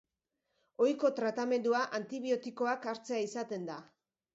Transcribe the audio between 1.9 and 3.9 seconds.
antibiotikoak hartzea izaten da.